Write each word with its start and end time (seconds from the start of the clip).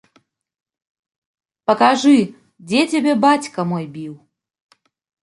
Пакажы, 1.71 2.13
дзе 2.71 2.81
цябе 2.95 3.13
бацька 3.27 3.59
мой 3.73 3.85
біў? 3.99 4.13